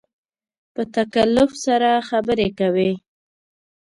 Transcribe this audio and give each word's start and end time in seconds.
په 0.73 0.81
تکلف 0.95 1.51
سره 1.65 1.89
خبرې 2.09 2.49
کوې 2.59 2.91